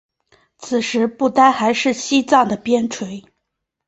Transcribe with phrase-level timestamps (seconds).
[0.57, 3.23] 此时不丹还是西藏的边陲。